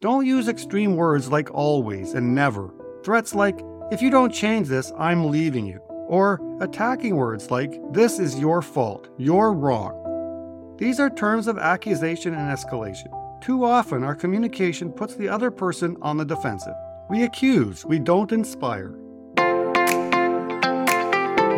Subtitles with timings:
[0.00, 2.72] Don't use extreme words like always and never.
[3.04, 5.78] Threats like, if you don't change this, I'm leaving you.
[6.08, 10.74] Or attacking words like, this is your fault, you're wrong.
[10.78, 13.12] These are terms of accusation and escalation.
[13.42, 16.72] Too often, our communication puts the other person on the defensive.
[17.10, 18.94] We accuse, we don't inspire.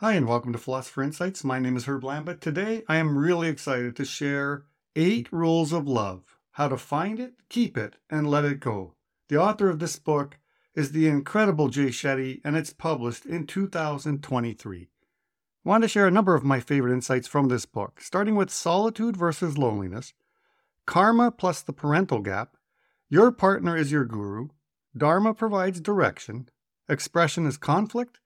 [0.00, 1.42] Hi, and welcome to Philosopher Insights.
[1.42, 2.38] My name is Herb Lamba.
[2.38, 4.62] Today, I am really excited to share
[4.94, 8.94] eight rules of love how to find it, keep it, and let it go.
[9.28, 10.38] The author of this book
[10.72, 14.82] is the incredible Jay Shetty, and it's published in 2023.
[14.82, 18.50] I want to share a number of my favorite insights from this book, starting with
[18.50, 20.14] solitude versus loneliness,
[20.86, 22.56] karma plus the parental gap,
[23.08, 24.50] your partner is your guru,
[24.96, 26.48] dharma provides direction,
[26.88, 28.20] expression is conflict,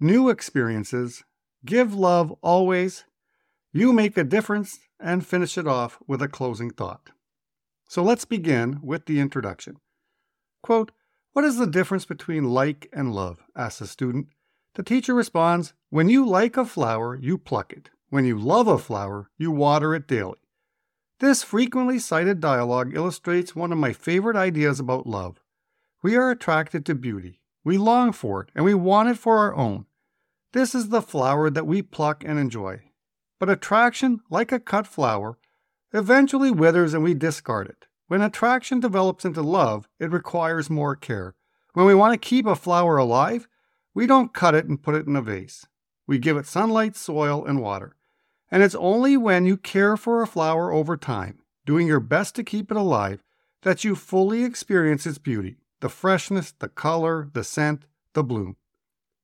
[0.00, 1.24] new experiences,
[1.64, 3.04] give love always,
[3.72, 7.10] you make a difference, and finish it off with a closing thought.
[7.88, 9.76] So let's begin with the introduction.
[10.62, 10.92] Quote,
[11.32, 13.42] What is the difference between like and love?
[13.54, 14.28] asks a student.
[14.74, 17.90] The teacher responds, When you like a flower, you pluck it.
[18.08, 20.38] When you love a flower, you water it daily.
[21.18, 25.40] This frequently cited dialogue illustrates one of my favorite ideas about love.
[26.02, 29.52] We are attracted to beauty, we long for it, and we want it for our
[29.56, 29.86] own.
[30.52, 32.80] This is the flower that we pluck and enjoy.
[33.40, 35.36] But attraction, like a cut flower,
[35.92, 37.88] eventually withers and we discard it.
[38.06, 41.34] When attraction develops into love, it requires more care.
[41.72, 43.48] When we want to keep a flower alive,
[43.94, 45.66] we don't cut it and put it in a vase.
[46.06, 47.96] We give it sunlight, soil, and water.
[48.48, 52.44] And it's only when you care for a flower over time, doing your best to
[52.44, 53.24] keep it alive,
[53.62, 58.56] that you fully experience its beauty the freshness, the color, the scent, the bloom.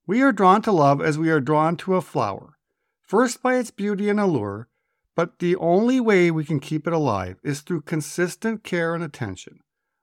[0.07, 2.59] We are drawn to love as we are drawn to a flower,
[3.01, 4.69] first by its beauty and allure,
[5.15, 9.61] but the only way we can keep it alive is through consistent care and attention.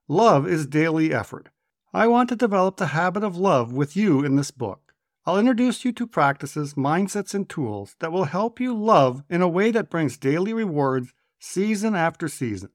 [0.07, 1.49] Love is daily effort.
[1.93, 4.93] I want to develop the habit of love with you in this book.
[5.25, 9.47] I'll introduce you to practices, mindsets, and tools that will help you love in a
[9.47, 12.69] way that brings daily rewards season after season.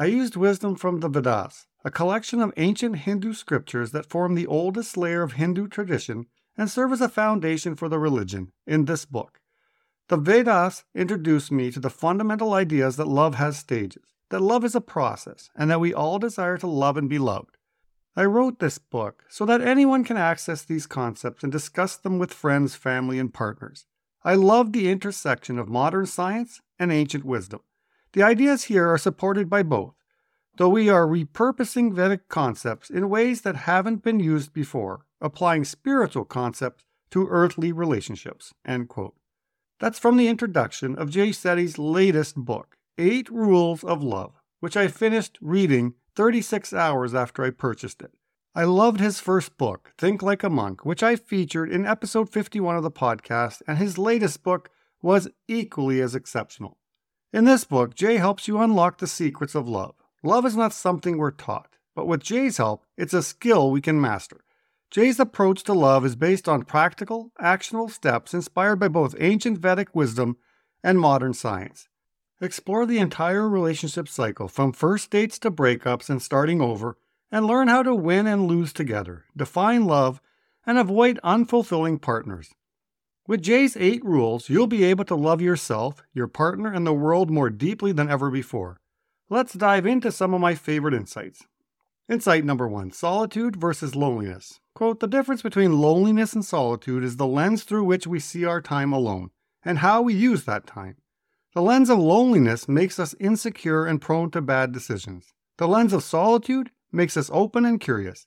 [0.00, 4.46] I used wisdom from the Vedas, a collection of ancient Hindu scriptures that form the
[4.46, 6.24] oldest layer of Hindu tradition
[6.56, 9.40] and serve as a foundation for the religion in this book.
[10.08, 14.74] The Vedas introduce me to the fundamental ideas that love has stages, that love is
[14.74, 17.58] a process, and that we all desire to love and be loved.
[18.16, 22.32] I wrote this book so that anyone can access these concepts and discuss them with
[22.32, 23.84] friends, family, and partners.
[24.24, 27.60] I love the intersection of modern science and ancient wisdom.
[28.12, 29.94] The ideas here are supported by both,
[30.56, 36.24] though we are repurposing Vedic concepts in ways that haven't been used before, applying spiritual
[36.24, 38.52] concepts to earthly relationships.
[38.66, 39.14] End quote.
[39.78, 44.88] That's from the introduction of Jay Shetty's latest book, Eight Rules of Love, which I
[44.88, 48.12] finished reading 36 hours after I purchased it.
[48.54, 52.76] I loved his first book, Think Like a Monk, which I featured in episode 51
[52.76, 54.68] of the podcast, and his latest book
[55.00, 56.76] was equally as exceptional.
[57.32, 59.94] In this book, Jay helps you unlock the secrets of love.
[60.24, 64.00] Love is not something we're taught, but with Jay's help, it's a skill we can
[64.00, 64.40] master.
[64.90, 69.94] Jay's approach to love is based on practical, actionable steps inspired by both ancient Vedic
[69.94, 70.38] wisdom
[70.82, 71.88] and modern science.
[72.40, 76.96] Explore the entire relationship cycle from first dates to breakups and starting over,
[77.30, 80.20] and learn how to win and lose together, define love,
[80.66, 82.50] and avoid unfulfilling partners.
[83.30, 87.30] With Jay's eight rules, you'll be able to love yourself, your partner, and the world
[87.30, 88.80] more deeply than ever before.
[89.28, 91.46] Let's dive into some of my favorite insights.
[92.08, 94.58] Insight number one solitude versus loneliness.
[94.74, 98.60] Quote The difference between loneliness and solitude is the lens through which we see our
[98.60, 99.30] time alone
[99.64, 100.96] and how we use that time.
[101.54, 105.32] The lens of loneliness makes us insecure and prone to bad decisions.
[105.56, 108.26] The lens of solitude makes us open and curious.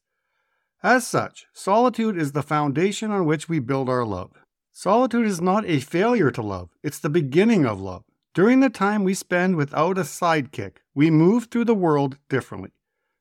[0.81, 4.42] As such, solitude is the foundation on which we build our love.
[4.75, 8.03] Solitude is not a failure to love, it's the beginning of love.
[8.33, 12.71] During the time we spend without a sidekick, we move through the world differently.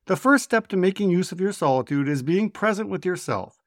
[0.07, 3.59] The first step to making use of your solitude is being present with yourself.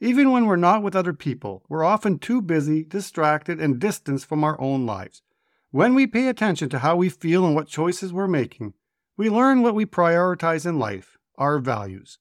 [0.00, 4.44] Even when we're not with other people, we're often too busy, distracted, and distanced from
[4.44, 5.22] our own lives.
[5.70, 8.74] When we pay attention to how we feel and what choices we're making,
[9.16, 12.18] we learn what we prioritize in life, our values.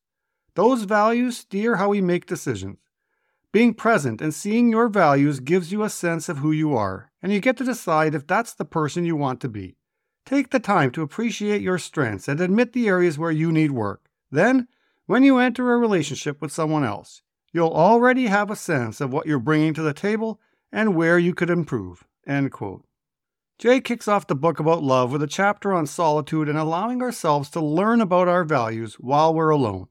[0.56, 2.78] Those values steer how we make decisions.
[3.52, 7.34] Being present and seeing your values gives you a sense of who you are, and
[7.34, 9.76] you get to decide if that's the person you want to be.
[10.24, 14.08] Take the time to appreciate your strengths and admit the areas where you need work.
[14.30, 14.68] Then,
[15.08, 19.26] when you enter a relationship with someone else, you'll already have a sense of what
[19.26, 20.40] you're bringing to the table
[20.72, 22.06] and where you could improve.
[22.28, 22.86] End quote.
[23.58, 27.50] Jay kicks off the book about love with a chapter on solitude and allowing ourselves
[27.50, 29.88] to learn about our values while we're alone.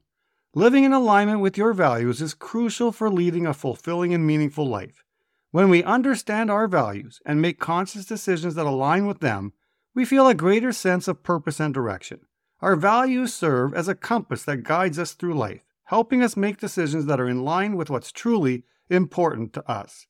[0.54, 5.04] Living in alignment with your values is crucial for leading a fulfilling and meaningful life.
[5.50, 9.52] When we understand our values and make conscious decisions that align with them,
[9.94, 12.20] we feel a greater sense of purpose and direction.
[12.62, 17.04] Our values serve as a compass that guides us through life, helping us make decisions
[17.04, 20.06] that are in line with what's truly important to us.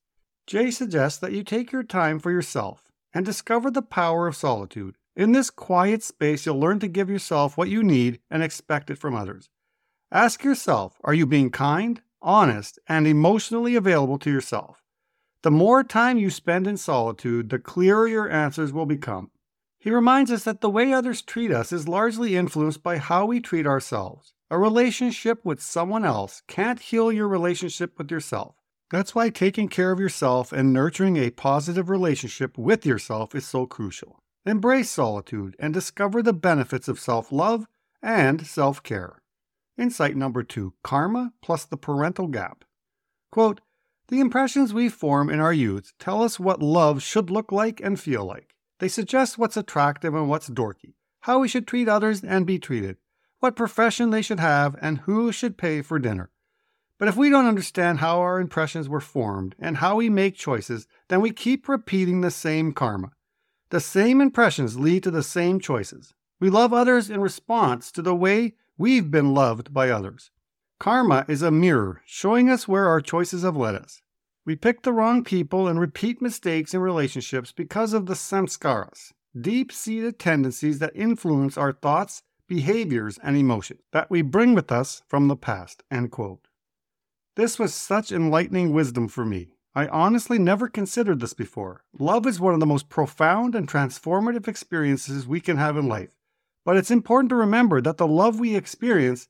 [0.46, 4.94] Jay suggests that you take your time for yourself and discover the power of solitude.
[5.16, 8.98] In this quiet space, you'll learn to give yourself what you need and expect it
[8.98, 9.50] from others.
[10.10, 14.82] Ask yourself are you being kind, honest, and emotionally available to yourself?
[15.42, 19.30] The more time you spend in solitude, the clearer your answers will become.
[19.78, 23.38] He reminds us that the way others treat us is largely influenced by how we
[23.38, 24.32] treat ourselves.
[24.50, 28.56] A relationship with someone else can't heal your relationship with yourself.
[28.90, 33.66] That's why taking care of yourself and nurturing a positive relationship with yourself is so
[33.66, 34.18] crucial.
[34.46, 37.66] Embrace solitude and discover the benefits of self love
[38.02, 39.20] and self care.
[39.78, 42.64] Insight number two karma plus the parental gap.
[43.30, 43.60] Quote,
[44.08, 48.00] the impressions we form in our youth tell us what love should look like and
[48.00, 48.56] feel like.
[48.80, 52.96] They suggest what's attractive and what's dorky, how we should treat others and be treated,
[53.38, 56.30] what profession they should have, and who should pay for dinner.
[56.98, 60.88] But if we don't understand how our impressions were formed and how we make choices,
[61.08, 63.12] then we keep repeating the same karma.
[63.70, 66.14] The same impressions lead to the same choices.
[66.40, 70.30] We love others in response to the way We've been loved by others.
[70.78, 74.02] Karma is a mirror showing us where our choices have led us.
[74.46, 79.72] We pick the wrong people and repeat mistakes in relationships because of the samskaras, deep
[79.72, 85.26] seated tendencies that influence our thoughts, behaviors, and emotions that we bring with us from
[85.26, 85.82] the past.
[85.90, 86.46] End quote.
[87.34, 89.54] This was such enlightening wisdom for me.
[89.74, 91.82] I honestly never considered this before.
[91.98, 96.17] Love is one of the most profound and transformative experiences we can have in life.
[96.68, 99.26] But it's important to remember that the love we experience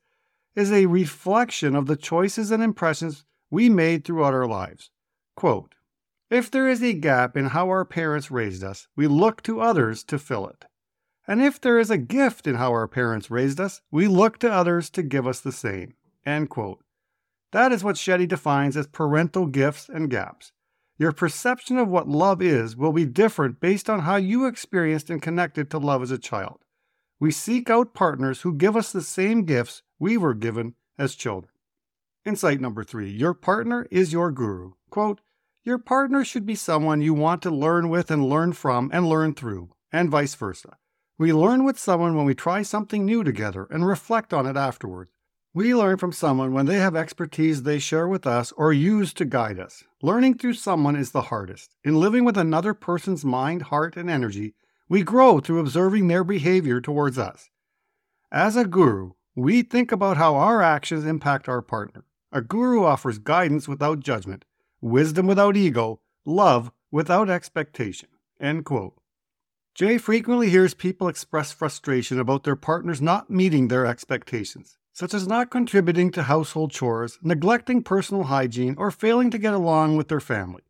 [0.57, 4.91] is a reflection of the choices and impressions we made throughout our lives.
[5.37, 5.77] Quote,
[6.31, 10.03] if there is a gap in how our parents raised us, we look to others
[10.03, 10.65] to fill it.
[11.29, 14.51] And if there is a gift in how our parents raised us, we look to
[14.51, 15.95] others to give us the same.
[16.27, 16.83] End quote.
[17.53, 20.51] That is what Shetty defines as parental gifts and gaps.
[20.99, 25.23] Your perception of what love is will be different based on how you experienced and
[25.23, 26.65] connected to love as a child
[27.21, 31.53] we seek out partners who give us the same gifts we were given as children.
[32.25, 34.73] Insight number three your partner is your guru.
[34.91, 35.21] Quote,
[35.65, 39.35] your partner should be someone you want to learn with and learn from and learn
[39.35, 40.79] through, and vice versa.
[41.19, 45.11] We learn with someone when we try something new together and reflect on it afterward.
[45.53, 49.25] We learn from someone when they have expertise they share with us or use to
[49.25, 49.83] guide us.
[50.01, 51.75] Learning through someone is the hardest.
[51.83, 54.55] In living with another person's mind, heart, and energy,
[54.89, 57.51] we grow through observing their behavior towards us.
[58.33, 62.05] As a guru, we think about how our actions impact our partner.
[62.33, 64.45] A guru offers guidance without judgment,
[64.81, 68.09] wisdom without ego, love without expectation.
[68.41, 68.95] End quote.
[69.75, 75.29] Jay frequently hears people express frustration about their partners not meeting their expectations, such as
[75.29, 80.21] not contributing to household chores, neglecting personal hygiene, or failing to get along with their
[80.21, 80.63] family.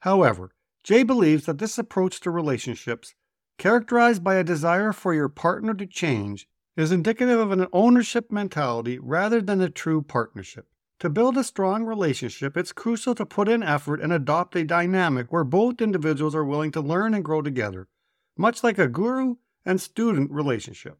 [0.00, 0.50] However,
[0.82, 3.14] Jay believes that this approach to relationships
[3.58, 8.98] characterized by a desire for your partner to change, is indicative of an ownership mentality
[9.00, 10.68] rather than a true partnership.
[11.00, 15.32] To build a strong relationship, it's crucial to put in effort and adopt a dynamic
[15.32, 17.88] where both individuals are willing to learn and grow together,
[18.36, 20.98] much like a guru and student relationship.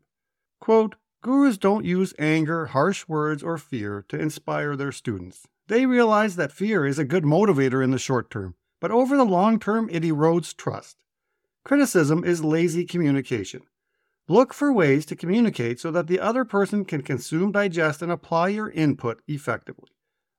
[0.60, 5.48] Quote, Gurus don't use anger, harsh words, or fear to inspire their students.
[5.66, 9.24] They realize that fear is a good motivator in the short term, but over the
[9.24, 11.02] long term, it erodes trust.
[11.64, 13.62] Criticism is lazy communication.
[14.28, 18.48] Look for ways to communicate so that the other person can consume, digest, and apply
[18.48, 19.88] your input effectively.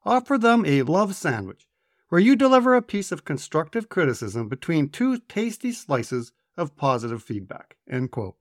[0.06, 1.68] Offer them a love sandwich,
[2.10, 7.78] where you deliver a piece of constructive criticism between two tasty slices of positive feedback.
[7.90, 8.36] End quote.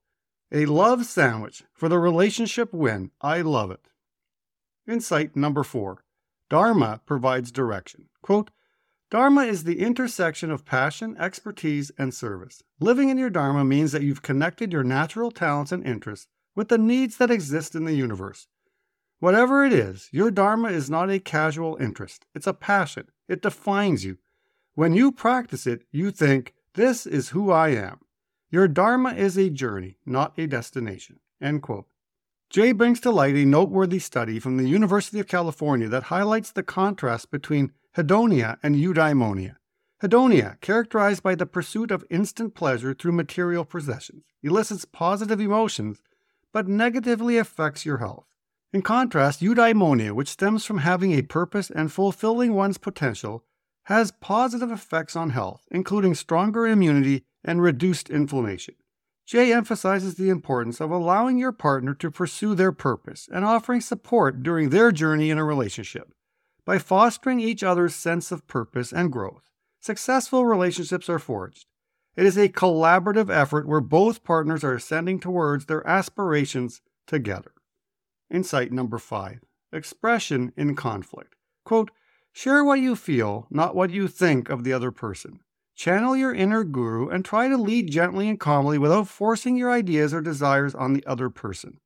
[0.53, 3.11] A love sandwich for the relationship win.
[3.21, 3.89] I love it.
[4.87, 6.05] Insight number four
[6.49, 8.09] Dharma provides direction.
[8.23, 8.51] Quote,
[9.11, 12.63] Dharma is the intersection of passion, expertise, and service.
[12.79, 16.77] Living in your Dharma means that you've connected your natural talents and interests with the
[16.77, 18.49] needs that exist in the universe.
[19.19, 23.09] Whatever it is, your Dharma is not a casual interest, it's a passion.
[23.29, 24.19] It defines you.
[24.75, 28.01] When you practice it, you think, This is who I am.
[28.51, 31.21] Your Dharma is a journey, not a destination.
[31.41, 31.87] End quote.
[32.51, 36.63] Jay brings to light a noteworthy study from the University of California that highlights the
[36.63, 39.57] contrast between hedonia and eudaimonia.
[40.01, 46.01] Hedonia, characterized by the pursuit of instant pleasure through material possessions, elicits positive emotions
[46.53, 48.27] but negatively affects your health.
[48.73, 53.43] In contrast, eudaimonia, which stems from having a purpose and fulfilling one's potential,
[53.87, 58.77] has positive effects on health, including stronger immunity and reduced inflammation.
[59.27, 64.45] Jay emphasizes the importance of allowing your partner to pursue their purpose and offering support
[64.45, 66.13] during their journey in a relationship.
[66.69, 69.49] By fostering each other's sense of purpose and growth,
[69.81, 71.65] successful relationships are forged.
[72.15, 77.53] It is a collaborative effort where both partners are ascending towards their aspirations together.
[78.31, 79.41] Insight number five
[79.73, 81.37] expression in conflict.
[81.65, 81.91] Quote,
[82.33, 85.41] share what you feel, not what you think of the other person.
[85.75, 90.13] Channel your inner guru and try to lead gently and calmly without forcing your ideas
[90.13, 91.81] or desires on the other person.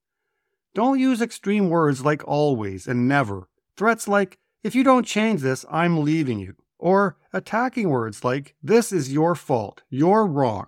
[0.75, 5.65] Don't use extreme words like always and never, threats like, if you don't change this,
[5.71, 10.67] I'm leaving you, or attacking words like, this is your fault, you're wrong.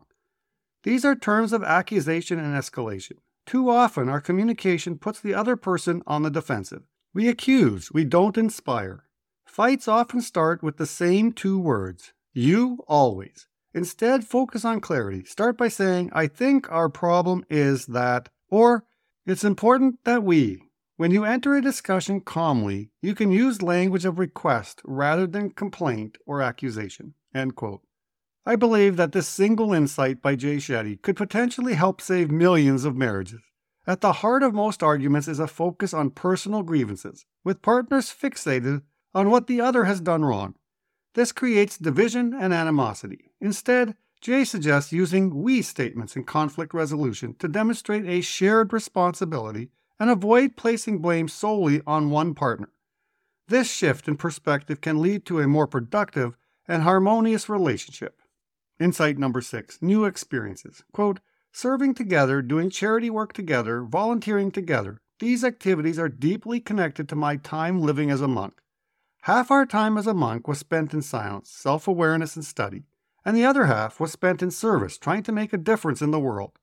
[0.83, 3.19] These are terms of accusation and escalation.
[3.47, 6.83] Too often, our communication puts the other person on the defensive.
[7.13, 9.05] We accuse, we don't inspire.
[9.47, 13.47] Fights often start with the same two words you always.
[13.73, 15.25] Instead, focus on clarity.
[15.25, 18.85] Start by saying, I think our problem is that, or
[19.27, 20.63] it's important that we.
[20.97, 26.19] When you enter a discussion calmly, you can use language of request rather than complaint
[26.25, 27.15] or accusation.
[27.35, 32.95] I believe that this single insight by Jay Shetty could potentially help save millions of
[32.95, 33.41] marriages.
[33.89, 38.83] At the heart of most arguments is a focus on personal grievances, with partners fixated
[39.13, 40.55] on what the other has done wrong.
[41.15, 43.33] This creates division and animosity.
[43.41, 50.11] Instead, Jay suggests using we statements in conflict resolution to demonstrate a shared responsibility and
[50.11, 52.71] avoid placing blame solely on one partner.
[53.49, 56.37] This shift in perspective can lead to a more productive
[56.67, 58.21] and harmonious relationship.
[58.81, 60.83] Insight number six new experiences.
[60.93, 61.21] Quote,
[61.53, 65.01] serving together, doing charity work together, volunteering together.
[65.21, 68.55] These activities are deeply connected to my time living as a monk.
[69.23, 72.83] Half our time as a monk was spent in silence, self awareness, and study,
[73.25, 76.21] and the other half was spent in service, trying to make a difference in the
[76.21, 76.59] world.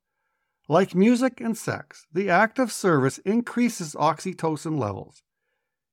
[0.72, 5.22] Like music and sex, the act of service increases oxytocin levels.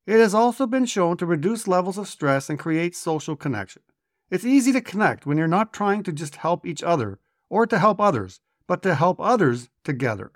[0.06, 3.82] It has also been shown to reduce levels of stress and create social connection.
[4.30, 7.18] It's easy to connect when you're not trying to just help each other
[7.50, 10.30] or to help others, but to help others together.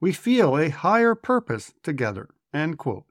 [0.00, 2.30] We feel a higher purpose together.
[2.52, 3.04] End quote.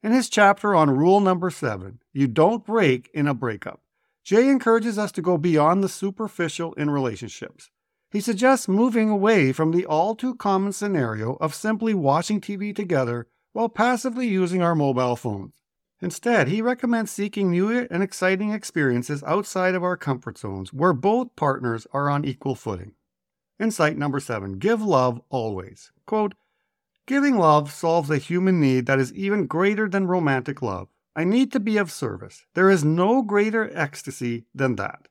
[0.00, 3.80] In his chapter on rule number seven, you don't break in a breakup,
[4.22, 7.70] Jay encourages us to go beyond the superficial in relationships.
[8.10, 13.28] He suggests moving away from the all too common scenario of simply watching TV together
[13.52, 15.54] while passively using our mobile phones.
[16.00, 21.36] Instead, he recommends seeking new and exciting experiences outside of our comfort zones where both
[21.36, 22.94] partners are on equal footing.
[23.60, 25.92] Insight number seven give love always.
[26.06, 26.34] Quote,
[27.06, 30.88] Giving love solves a human need that is even greater than romantic love.
[31.14, 32.46] I need to be of service.
[32.54, 35.08] There is no greater ecstasy than that.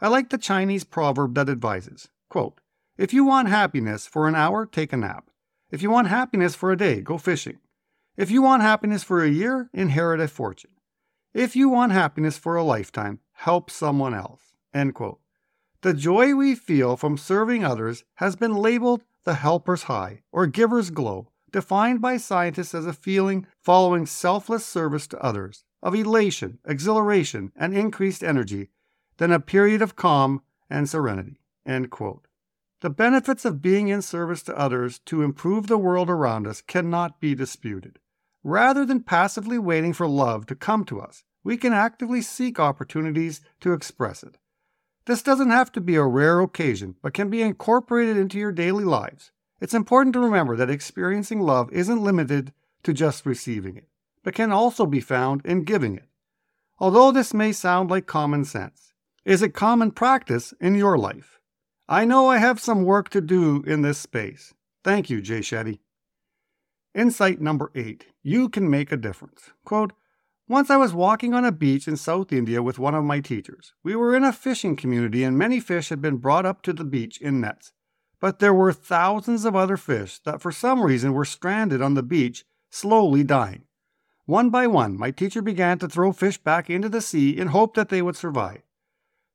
[0.00, 2.60] I like the Chinese proverb that advises, quote,
[2.96, 5.30] If you want happiness for an hour, take a nap.
[5.70, 7.58] If you want happiness for a day, go fishing.
[8.16, 10.70] If you want happiness for a year, inherit a fortune.
[11.34, 14.54] If you want happiness for a lifetime, help someone else.
[14.72, 15.20] End quote.
[15.82, 20.90] The joy we feel from serving others has been labeled the helper's high or giver's
[20.90, 27.52] glow, defined by scientists as a feeling following selfless service to others, of elation, exhilaration,
[27.56, 28.70] and increased energy,
[29.18, 31.39] then a period of calm and serenity.
[31.66, 32.26] End quote.
[32.80, 37.20] The benefits of being in service to others to improve the world around us cannot
[37.20, 37.98] be disputed.
[38.42, 43.40] Rather than passively waiting for love to come to us, we can actively seek opportunities
[43.60, 44.38] to express it.
[45.04, 48.84] This doesn't have to be a rare occasion, but can be incorporated into your daily
[48.84, 49.30] lives.
[49.60, 52.52] It's important to remember that experiencing love isn't limited
[52.82, 53.88] to just receiving it,
[54.22, 56.08] but can also be found in giving it.
[56.78, 61.39] Although this may sound like common sense, is it common practice in your life?
[61.92, 64.54] I know I have some work to do in this space.
[64.84, 65.80] Thank you, Jay Shetty.
[66.94, 69.50] Insight number eight you can make a difference.
[69.64, 69.92] Quote,
[70.48, 73.72] once I was walking on a beach in South India with one of my teachers.
[73.82, 76.84] We were in a fishing community and many fish had been brought up to the
[76.84, 77.72] beach in nets.
[78.20, 82.04] But there were thousands of other fish that for some reason were stranded on the
[82.04, 83.64] beach, slowly dying.
[84.26, 87.74] One by one, my teacher began to throw fish back into the sea in hope
[87.74, 88.62] that they would survive.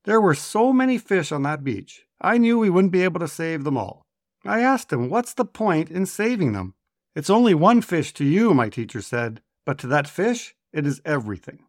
[0.06, 3.28] There were so many fish on that beach, I knew we wouldn't be able to
[3.28, 4.06] save them all.
[4.46, 6.76] I asked him, What's the point in saving them?
[7.16, 11.02] It's only one fish to you, my teacher said, but to that fish, it is
[11.06, 11.60] everything.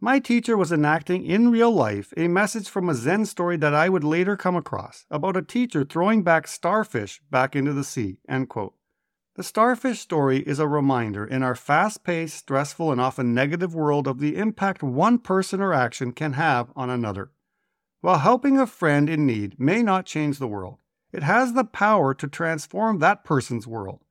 [0.00, 3.88] My teacher was enacting in real life a message from a Zen story that I
[3.88, 8.18] would later come across about a teacher throwing back starfish back into the sea.
[8.28, 14.06] The starfish story is a reminder in our fast paced, stressful, and often negative world
[14.06, 17.30] of the impact one person or action can have on another.
[18.04, 20.76] While helping a friend in need may not change the world,
[21.10, 24.04] it has the power to transform that person's world.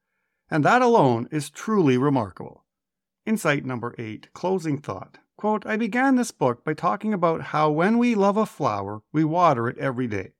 [0.49, 2.65] And that alone is truly remarkable.
[3.27, 5.19] Insight number eight closing thought.
[5.37, 9.23] Quote, I began this book by talking about how when we love a flower, we
[9.23, 10.31] water it every day.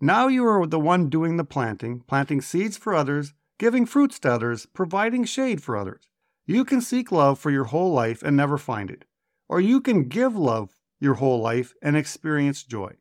[0.00, 4.32] Now you are the one doing the planting, planting seeds for others, giving fruits to
[4.32, 6.08] others, providing shade for others.
[6.46, 9.04] You can seek love for your whole life and never find it.
[9.50, 12.94] Or you can give love your whole life and experience joy.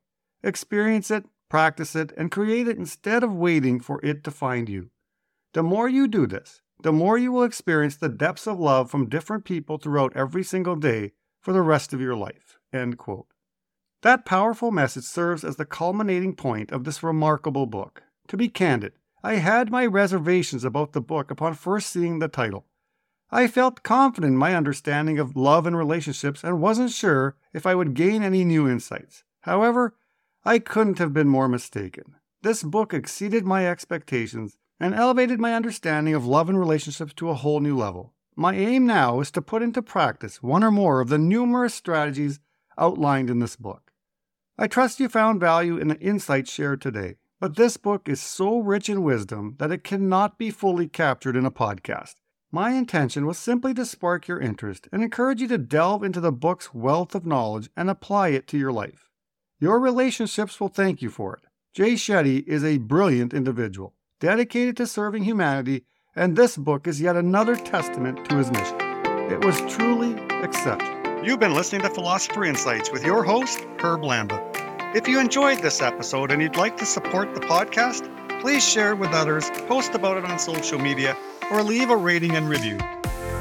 [0.43, 4.89] Experience it, practice it, and create it instead of waiting for it to find you.
[5.53, 9.09] The more you do this, the more you will experience the depths of love from
[9.09, 12.59] different people throughout every single day for the rest of your life.
[14.01, 18.03] That powerful message serves as the culminating point of this remarkable book.
[18.27, 22.65] To be candid, I had my reservations about the book upon first seeing the title.
[23.35, 27.75] I felt confident in my understanding of love and relationships and wasn't sure if I
[27.75, 29.25] would gain any new insights.
[29.41, 29.93] However,
[30.45, 32.15] I couldn't have been more mistaken.
[32.43, 37.33] This book exceeded my expectations and elevated my understanding of love and relationships to a
[37.33, 38.13] whole new level.
[38.37, 42.39] My aim now is to put into practice one or more of the numerous strategies
[42.77, 43.91] outlined in this book.
[44.57, 48.59] I trust you found value in the insights shared today, but this book is so
[48.59, 52.15] rich in wisdom that it cannot be fully captured in a podcast.
[52.55, 56.31] My intention was simply to spark your interest and encourage you to delve into the
[56.31, 59.09] book's wealth of knowledge and apply it to your life.
[59.59, 61.43] Your relationships will thank you for it.
[61.73, 65.83] Jay Shetty is a brilliant individual, dedicated to serving humanity
[66.15, 68.79] and this book is yet another testament to his mission.
[69.29, 71.25] It was truly exceptional.
[71.25, 74.39] You've been listening to Philosopher Insights with your host, Herb Lamba.
[74.95, 78.97] If you enjoyed this episode and you'd like to support the podcast, please share it
[78.99, 81.17] with others, post about it on social media,
[81.51, 82.77] or leave a rating and review.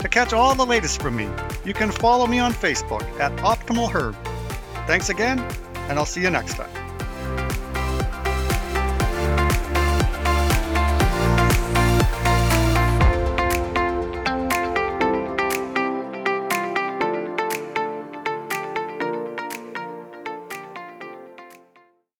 [0.01, 1.29] To catch all the latest from me,
[1.63, 4.15] you can follow me on Facebook at Optimal Herb.
[4.87, 5.39] Thanks again,
[5.87, 6.80] and I'll see you next time.